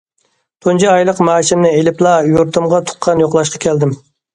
تۇنجى 0.65 0.87
ئايلىق 0.93 1.21
مائاشىمنى 1.29 1.75
ئېلىپلا 1.75 2.17
يۇرتۇمغا 2.33 2.85
تۇغقان 2.91 3.27
يوقلاشقا 3.27 3.67
كەلدىم. 3.73 4.01